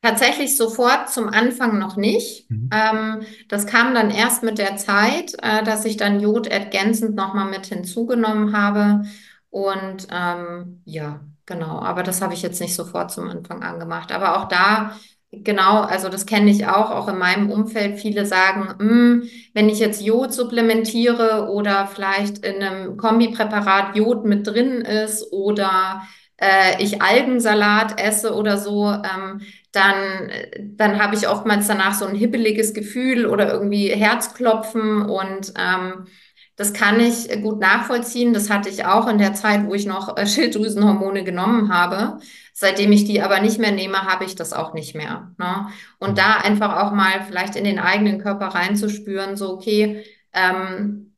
[0.02, 2.48] Tatsächlich sofort zum Anfang noch nicht.
[2.50, 2.68] Mhm.
[2.70, 7.50] Ähm, das kam dann erst mit der Zeit, äh, dass ich dann Jod ergänzend nochmal
[7.50, 9.02] mit hinzugenommen habe.
[9.50, 11.80] Und ähm, ja, genau.
[11.80, 14.12] Aber das habe ich jetzt nicht sofort zum Anfang an gemacht.
[14.12, 14.96] Aber auch da,
[15.44, 17.98] genau, also das kenne ich auch, auch in meinem Umfeld.
[18.00, 19.22] Viele sagen, "Hm,
[19.54, 26.02] wenn ich jetzt Jod supplementiere oder vielleicht in einem Kombipräparat Jod mit drin ist oder
[26.38, 29.40] äh, ich Algensalat esse oder so, ähm,
[29.72, 36.06] dann, dann habe ich oftmals danach so ein hibbeliges Gefühl oder irgendwie Herzklopfen und ähm,
[36.56, 38.32] das kann ich gut nachvollziehen.
[38.32, 42.18] Das hatte ich auch in der Zeit, wo ich noch äh, Schilddrüsenhormone genommen habe.
[42.58, 45.32] Seitdem ich die aber nicht mehr nehme, habe ich das auch nicht mehr.
[45.38, 45.68] Ne?
[45.98, 51.12] Und da einfach auch mal vielleicht in den eigenen Körper reinzuspüren, so okay, ähm,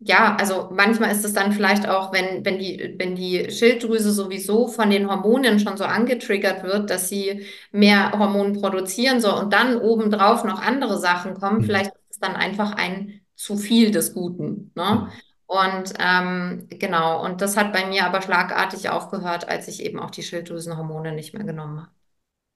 [0.00, 4.68] ja, also manchmal ist es dann vielleicht auch, wenn, wenn die, wenn die Schilddrüse sowieso
[4.68, 9.76] von den Hormonen schon so angetriggert wird, dass sie mehr Hormone produzieren soll und dann
[9.78, 11.64] obendrauf noch andere Sachen kommen, Mhm.
[11.64, 15.08] vielleicht ist es dann einfach ein zu viel des Guten, ne?
[15.46, 20.10] Und ähm, genau, und das hat bei mir aber schlagartig aufgehört, als ich eben auch
[20.10, 21.90] die Schilddrüsenhormone nicht mehr genommen habe.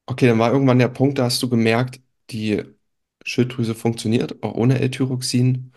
[0.07, 2.64] Okay, dann war irgendwann der Punkt, da hast du gemerkt, die
[3.24, 5.72] Schilddrüse funktioniert, auch ohne L-Tyroxin.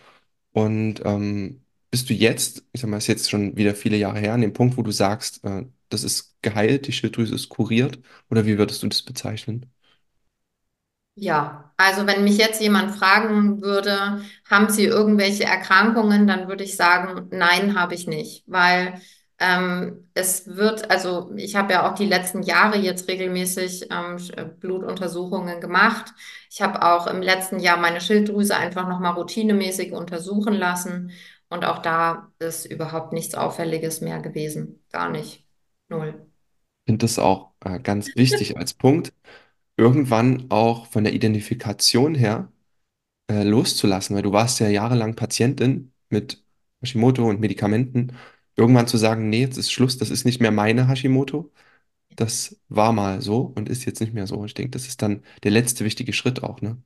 [0.53, 4.33] Und ähm, bist du jetzt, ich sag mal, ist jetzt schon wieder viele Jahre her,
[4.33, 7.99] an dem Punkt, wo du sagst, äh, das ist geheilt, die Schilddrüse ist kuriert?
[8.31, 9.67] Oder wie würdest du das bezeichnen?
[11.15, 16.75] Ja, also wenn mich jetzt jemand fragen würde, haben Sie irgendwelche Erkrankungen, dann würde ich
[16.77, 18.99] sagen, nein, habe ich nicht, weil
[19.37, 24.45] ähm, es wird, also ich habe ja auch die letzten Jahre jetzt regelmäßig ähm, äh,
[24.45, 26.13] Blutuntersuchungen gemacht.
[26.49, 31.11] Ich habe auch im letzten Jahr meine Schilddrüse einfach nochmal routinemäßig untersuchen lassen
[31.49, 35.45] und auch da ist überhaupt nichts Auffälliges mehr gewesen, gar nicht,
[35.89, 36.13] null.
[36.85, 39.13] Ich finde das auch äh, ganz wichtig als Punkt,
[39.77, 42.51] irgendwann auch von der Identifikation her
[43.29, 46.43] äh, loszulassen, weil du warst ja jahrelang Patientin mit
[46.81, 48.13] Hashimoto und Medikamenten.
[48.55, 51.51] Irgendwann zu sagen, nee, jetzt ist Schluss, das ist nicht mehr meine Hashimoto,
[52.15, 54.45] das war mal so und ist jetzt nicht mehr so.
[54.45, 56.77] Ich denke, das ist dann der letzte wichtige Schritt auch, ne?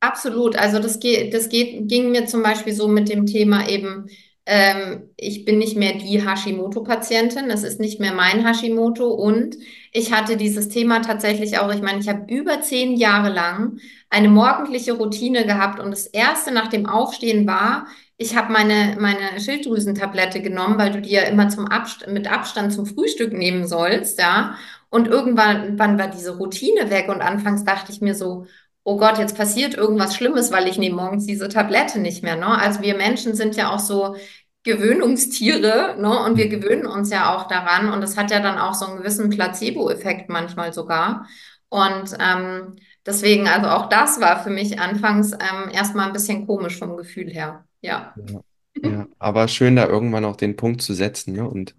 [0.00, 0.56] Absolut.
[0.56, 4.06] Also das geht, das geht, ging mir zum Beispiel so mit dem Thema eben,
[4.46, 9.08] ähm, ich bin nicht mehr die Hashimoto-Patientin, es ist nicht mehr mein Hashimoto.
[9.10, 9.56] Und
[9.92, 13.78] ich hatte dieses Thema tatsächlich auch, ich meine, ich habe über zehn Jahre lang
[14.10, 15.80] eine morgendliche Routine gehabt.
[15.80, 21.00] Und das erste nach dem Aufstehen war, ich habe meine, meine Schilddrüsentablette genommen, weil du
[21.00, 24.56] die ja immer zum Abst mit Abstand zum Frühstück nehmen sollst, ja.
[24.90, 27.08] Und irgendwann, wann war diese Routine weg.
[27.08, 28.46] Und anfangs dachte ich mir so,
[28.84, 32.46] oh Gott, jetzt passiert irgendwas Schlimmes, weil ich nehme morgens diese Tablette nicht mehr, ne?
[32.46, 34.16] Also wir Menschen sind ja auch so
[34.62, 36.20] Gewöhnungstiere, ne?
[36.24, 37.92] Und wir gewöhnen uns ja auch daran.
[37.92, 41.26] Und das hat ja dann auch so einen gewissen Placebo-Effekt manchmal sogar.
[41.68, 46.78] Und ähm, deswegen, also auch das war für mich anfangs ähm, erstmal ein bisschen komisch
[46.78, 47.64] vom Gefühl her.
[47.80, 48.14] Ja.
[48.28, 48.40] Ja.
[48.82, 51.48] Ja, aber schön, da irgendwann auch den Punkt zu setzen, ne?
[51.48, 51.74] Und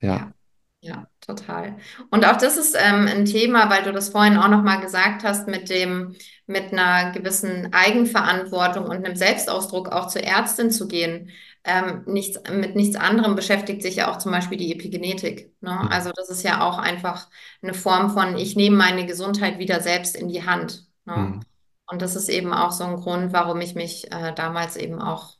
[0.00, 0.16] ja.
[0.16, 0.32] Ja,
[0.80, 1.76] ja, total.
[2.10, 5.24] Und auch das ist ähm, ein Thema, weil du das vorhin auch noch mal gesagt
[5.24, 6.14] hast, mit dem,
[6.46, 11.30] mit einer gewissen Eigenverantwortung und einem Selbstausdruck auch zur Ärztin zu gehen.
[11.64, 15.52] Ähm, nichts, mit nichts anderem beschäftigt sich ja auch zum Beispiel die Epigenetik.
[15.60, 15.70] Ne?
[15.70, 15.88] Mhm.
[15.88, 17.28] Also das ist ja auch einfach
[17.62, 20.86] eine Form von, ich nehme meine Gesundheit wieder selbst in die Hand.
[21.04, 21.16] Ne?
[21.16, 21.40] Mhm.
[21.86, 25.36] Und das ist eben auch so ein Grund, warum ich mich äh, damals eben auch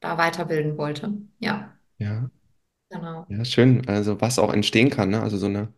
[0.00, 1.12] da weiterbilden wollte.
[1.38, 2.28] Ja, Ja,
[2.94, 3.26] genau.
[3.28, 3.86] ja, schön.
[3.88, 5.22] Also was auch entstehen kann, ne?
[5.22, 5.72] Also so eine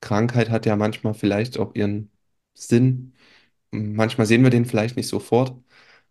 [0.00, 2.10] Krankheit hat ja manchmal vielleicht auch ihren
[2.54, 3.14] Sinn.
[3.72, 5.56] Manchmal sehen wir den vielleicht nicht sofort.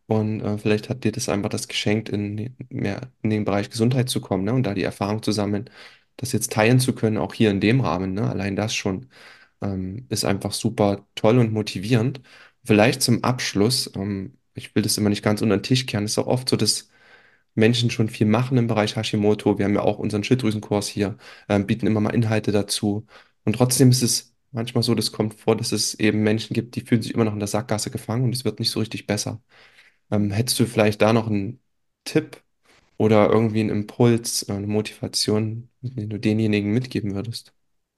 [0.08, 3.70] Und äh, vielleicht hat dir das einfach das geschenkt, in, den- mehr in den Bereich
[3.72, 4.54] Gesundheit zu kommen, ne?
[4.54, 5.70] Und da die Erfahrung zu sammeln,
[6.18, 8.30] das jetzt teilen zu können, auch hier in dem Rahmen, ne?
[8.30, 9.10] Allein das schon
[9.62, 12.22] ähm, ist einfach super toll und motivierend.
[12.64, 16.18] Vielleicht zum Abschluss, ähm, ich will das immer nicht ganz unter den Tisch kehren, ist
[16.18, 16.90] auch oft so, dass
[17.58, 19.58] Menschen schon viel machen im Bereich Hashimoto.
[19.58, 21.18] Wir haben ja auch unseren Schilddrüsenkurs hier,
[21.50, 23.06] ähm, bieten immer mal Inhalte dazu.
[23.46, 26.82] Und trotzdem ist es manchmal so, das kommt vor, dass es eben Menschen gibt, die
[26.82, 29.42] fühlen sich immer noch in der Sackgasse gefangen und es wird nicht so richtig besser.
[30.12, 31.62] Ähm, hättest du vielleicht da noch einen
[32.06, 32.44] Tipp
[32.98, 37.54] oder irgendwie einen Impuls, äh, eine Motivation, den du denjenigen mitgeben würdest?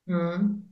[0.05, 0.65] Mhm.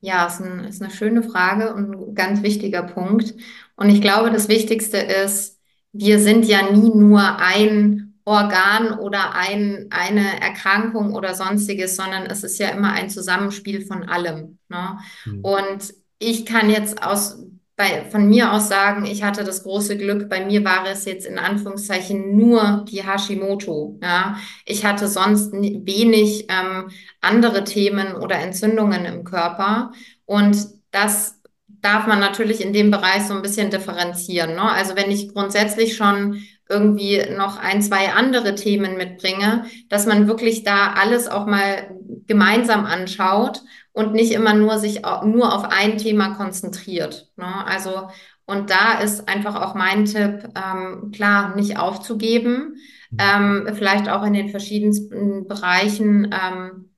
[0.00, 3.34] Ja, ist ein, ist eine schöne Frage und ein ganz wichtiger Punkt.
[3.76, 5.60] Und ich glaube, das Wichtigste ist,
[5.92, 12.44] wir sind ja nie nur ein Organ oder ein, eine Erkrankung oder sonstiges, sondern es
[12.44, 14.98] ist ja immer ein Zusammenspiel von allem, ne?
[15.24, 15.40] Hm.
[15.42, 17.38] Und ich kann jetzt aus,
[17.74, 21.26] bei, von mir aus sagen, ich hatte das große Glück, bei mir war es jetzt
[21.26, 24.36] in Anführungszeichen nur die Hashimoto, ja?
[24.64, 26.90] Ich hatte sonst ni- wenig, ähm,
[27.20, 29.90] andere Themen oder Entzündungen im Körper.
[30.24, 30.56] Und
[30.92, 31.40] das
[31.82, 34.62] darf man natürlich in dem Bereich so ein bisschen differenzieren, ne?
[34.70, 40.62] Also wenn ich grundsätzlich schon irgendwie noch ein, zwei andere Themen mitbringe, dass man wirklich
[40.64, 41.94] da alles auch mal
[42.26, 47.66] gemeinsam anschaut und nicht immer nur sich nur auf ein Thema konzentriert, ne?
[47.66, 48.08] Also
[48.46, 52.76] und da ist einfach auch mein Tipp, ähm, klar, nicht aufzugeben,
[53.16, 56.90] ähm, vielleicht auch in den verschiedensten Bereichen ähm,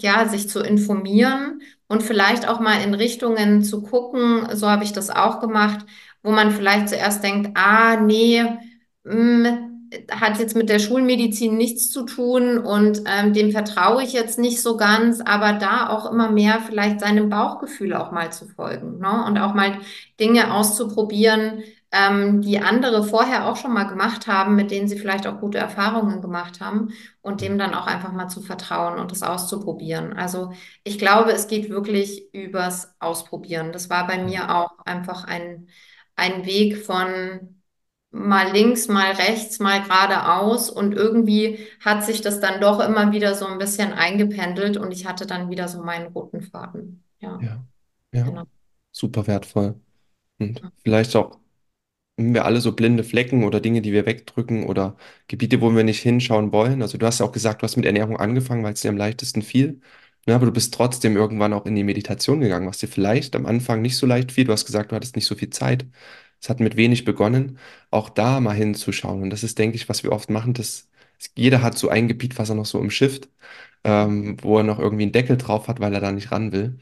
[0.00, 4.92] ja, sich zu informieren und vielleicht auch mal in Richtungen zu gucken, so habe ich
[4.92, 5.86] das auch gemacht,
[6.28, 8.44] wo man vielleicht zuerst denkt, ah, nee,
[9.04, 9.70] mh,
[10.10, 14.60] hat jetzt mit der Schulmedizin nichts zu tun und ähm, dem vertraue ich jetzt nicht
[14.60, 19.24] so ganz, aber da auch immer mehr vielleicht seinem Bauchgefühl auch mal zu folgen, ne?
[19.26, 19.78] Und auch mal
[20.20, 25.26] Dinge auszuprobieren, ähm, die andere vorher auch schon mal gemacht haben, mit denen sie vielleicht
[25.26, 26.90] auch gute Erfahrungen gemacht haben
[27.22, 30.12] und dem dann auch einfach mal zu vertrauen und das auszuprobieren.
[30.12, 30.52] Also
[30.84, 33.72] ich glaube, es geht wirklich übers Ausprobieren.
[33.72, 35.68] Das war bei mir auch einfach ein,
[36.18, 37.62] ein Weg von
[38.10, 43.34] mal links, mal rechts, mal geradeaus und irgendwie hat sich das dann doch immer wieder
[43.34, 47.04] so ein bisschen eingependelt und ich hatte dann wieder so meinen roten Faden.
[47.20, 47.66] Ja, Ja,
[48.12, 48.46] ja, genau.
[48.92, 49.80] super wertvoll.
[50.38, 51.40] Und vielleicht auch
[52.18, 54.96] haben wir alle so blinde Flecken oder Dinge, die wir wegdrücken oder
[55.28, 56.82] Gebiete, wo wir nicht hinschauen wollen.
[56.82, 58.96] Also du hast ja auch gesagt, du hast mit Ernährung angefangen, weil es dir am
[58.98, 59.80] leichtesten fiel.
[60.28, 63.46] Ne, aber du bist trotzdem irgendwann auch in die Meditation gegangen, was dir vielleicht am
[63.46, 64.44] Anfang nicht so leicht fiel.
[64.46, 65.86] Du hast gesagt, du hattest nicht so viel Zeit.
[66.40, 67.58] Es hat mit wenig begonnen,
[67.90, 69.22] auch da mal hinzuschauen.
[69.22, 70.88] Und das ist, denke ich, was wir oft machen, dass
[71.36, 73.30] jeder hat so ein Gebiet, was er noch so im Shift,
[73.84, 76.78] ähm, wo er noch irgendwie einen Deckel drauf hat, weil er da nicht ran will.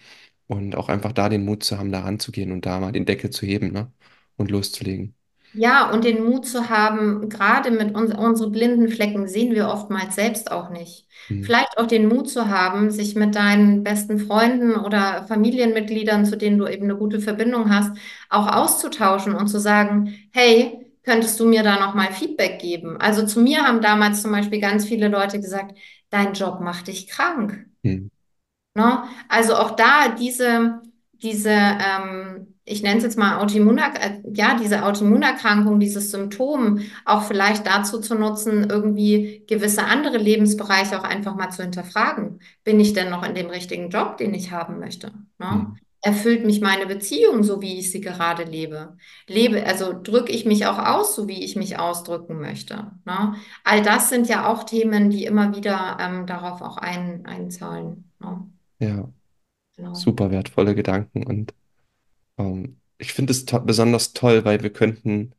[0.48, 3.30] Und auch einfach da den Mut zu haben, da ranzugehen und da mal den Deckel
[3.32, 3.92] zu heben, ne?
[4.38, 5.15] Und loszulegen.
[5.56, 10.14] Ja, und den Mut zu haben, gerade mit uns, unsere blinden Flecken sehen wir oftmals
[10.14, 11.06] selbst auch nicht.
[11.28, 11.44] Hm.
[11.44, 16.58] Vielleicht auch den Mut zu haben, sich mit deinen besten Freunden oder Familienmitgliedern, zu denen
[16.58, 17.96] du eben eine gute Verbindung hast,
[18.28, 22.98] auch auszutauschen und zu sagen, hey, könntest du mir da nochmal Feedback geben?
[23.00, 25.76] Also zu mir haben damals zum Beispiel ganz viele Leute gesagt,
[26.10, 27.64] dein Job macht dich krank.
[27.82, 28.10] Hm.
[28.74, 29.04] Ne?
[29.28, 34.84] Also auch da diese, diese, ähm, ich nenne es jetzt mal Autoimmunerk äh, ja, diese
[34.84, 41.50] Autoimmunerkrankung, dieses Symptom auch vielleicht dazu zu nutzen, irgendwie gewisse andere Lebensbereiche auch einfach mal
[41.50, 42.40] zu hinterfragen.
[42.64, 45.12] Bin ich denn noch in dem richtigen Job, den ich haben möchte?
[45.38, 45.50] Ne?
[45.50, 45.76] Hm.
[46.02, 48.96] Erfüllt mich meine Beziehung so, wie ich sie gerade lebe?
[49.28, 52.92] Lebe, also drücke ich mich auch aus, so wie ich mich ausdrücken möchte?
[53.04, 53.34] Ne?
[53.64, 58.10] All das sind ja auch Themen, die immer wieder ähm, darauf auch ein, einzahlen.
[58.20, 58.50] Ne?
[58.80, 59.08] Ja,
[59.76, 59.94] Genau.
[59.94, 61.26] super wertvolle Gedanken.
[61.26, 61.54] Und
[62.38, 65.34] ähm, ich finde es to besonders toll, weil wir könnten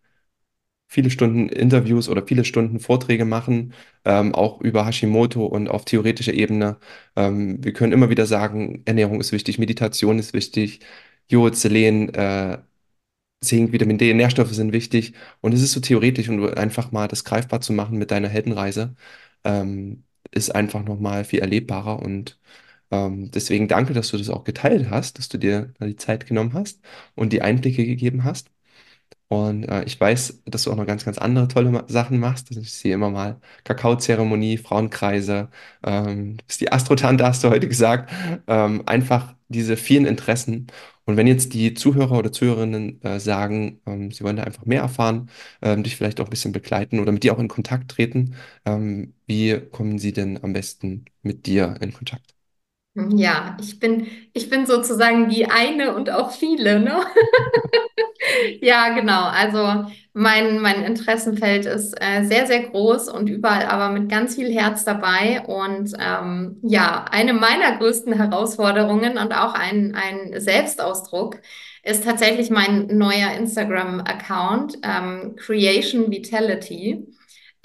[0.88, 3.74] viele Stunden Interviews oder viele Stunden Vorträge machen,
[4.06, 6.78] ähm, auch über Hashimoto und auf theoretischer Ebene.
[7.16, 10.80] Ähm, wir können immer wieder sagen, Ernährung ist wichtig, Meditation ist wichtig,
[11.30, 12.60] Jod, Selen, äh,
[13.42, 15.14] Zink, Vitamin D, Nährstoffe sind wichtig.
[15.42, 18.96] Und es ist so theoretisch und einfach mal das greifbar zu machen mit deiner Heldenreise,
[19.44, 22.00] ähm, ist einfach nochmal viel erlebbarer.
[22.02, 22.40] Und
[22.92, 26.54] ähm, deswegen danke, dass du das auch geteilt hast, dass du dir die Zeit genommen
[26.54, 26.82] hast
[27.16, 28.50] und die Einblicke gegeben hast.
[29.30, 32.48] Und äh, ich weiß, dass du auch noch ganz, ganz andere tolle Ma Sachen machst.
[32.50, 35.50] Also ich sehe immer mal Kakaozeremonie, Frauenkreise,
[35.86, 38.10] ähm, du bist die Astrotante, hast du heute gesagt.
[38.48, 40.68] Ähm, einfach diese vielen Interessen.
[41.06, 44.82] Und wenn jetzt die Zuhörer oder Zuhörerinnen äh, sagen, ähm, sie wollen da einfach mehr
[44.82, 45.30] erfahren,
[45.62, 49.14] ähm, dich vielleicht auch ein bisschen begleiten oder mit dir auch in Kontakt treten, ähm,
[49.26, 52.37] wie kommen sie denn am besten mit dir in Kontakt?
[53.16, 57.06] Ja, ich bin, ich bin sozusagen die eine und auch viele, ne?
[58.62, 59.24] Ja, genau.
[59.26, 64.52] Also mein, mein Interessenfeld ist äh, sehr, sehr groß und überall aber mit ganz viel
[64.54, 65.42] Herz dabei.
[65.46, 71.38] Und ähm, ja, eine meiner größten Herausforderungen und auch ein, ein Selbstausdruck
[71.84, 77.08] ist tatsächlich mein neuer Instagram-Account, ähm, Creation Vitality.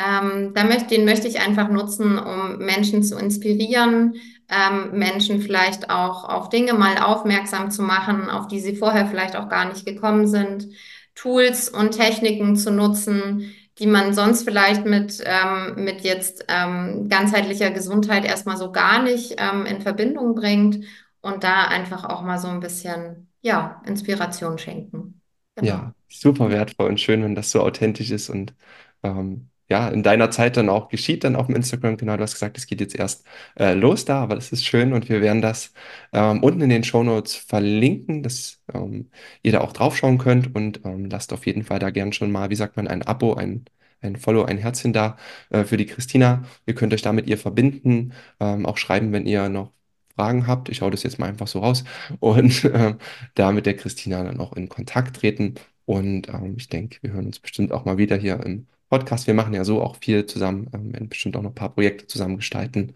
[0.02, 4.14] Ähm, da den möchte ich einfach nutzen, um Menschen zu inspirieren,
[4.48, 9.36] ähm, Menschen vielleicht auch auf Dinge mal aufmerksam zu machen, auf die sie vorher vielleicht
[9.36, 10.68] auch gar nicht gekommen sind,
[11.14, 17.70] Tools und Techniken zu nutzen, die man sonst vielleicht mit, ähm, mit jetzt ähm, ganzheitlicher
[17.70, 20.84] Gesundheit erstmal so gar nicht ähm, in Verbindung bringt
[21.20, 25.20] und da einfach auch mal so ein bisschen, ja, Inspiration schenken.
[25.56, 25.68] Genau.
[25.68, 28.54] Ja, super wertvoll und schön, wenn das so authentisch ist und
[29.02, 31.96] ähm, ja, in deiner Zeit dann auch geschieht, dann auf dem Instagram.
[31.96, 33.24] Genau, du hast gesagt, es geht jetzt erst
[33.58, 35.72] äh, los da, aber das ist schön und wir werden das
[36.12, 39.10] ähm, unten in den Shownotes verlinken, dass ähm,
[39.42, 42.50] ihr da auch draufschauen könnt und ähm, lasst auf jeden Fall da gern schon mal,
[42.50, 43.64] wie sagt man, ein Abo, ein,
[44.02, 45.16] ein Follow, ein Herzchen da
[45.48, 46.44] äh, für die Christina.
[46.66, 49.72] Ihr könnt euch da mit ihr verbinden, ähm, auch schreiben, wenn ihr noch
[50.16, 50.68] Fragen habt.
[50.68, 51.84] Ich hau das jetzt mal einfach so raus
[52.20, 52.98] und ähm,
[53.34, 55.54] da mit der Christina dann auch in Kontakt treten.
[55.86, 59.26] Und ähm, ich denke, wir hören uns bestimmt auch mal wieder hier im Podcast.
[59.26, 62.06] Wir machen ja so auch viel zusammen, ähm, werden bestimmt auch noch ein paar Projekte
[62.06, 62.94] zusammen gestalten.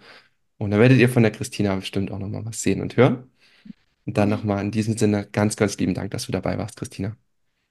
[0.58, 3.30] Und da werdet ihr von der Christina bestimmt auch noch mal was sehen und hören.
[4.04, 7.16] Und dann nochmal in diesem Sinne ganz, ganz lieben Dank, dass du dabei warst, Christina.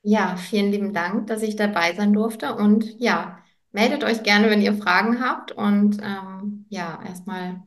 [0.01, 2.55] Ja, vielen lieben Dank, dass ich dabei sein durfte.
[2.55, 3.38] Und ja,
[3.71, 5.51] meldet euch gerne, wenn ihr Fragen habt.
[5.51, 7.61] Und ähm, ja, erstmal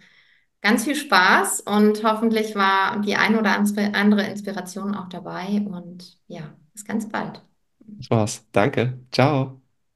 [0.61, 3.57] ganz viel Spaß und hoffentlich war die ein oder
[3.95, 5.65] andere Inspiration auch dabei.
[5.65, 7.43] Und ja, bis ganz bald.
[7.79, 8.45] Das war's.
[8.51, 8.99] Danke.
[9.13, 9.68] Ciao.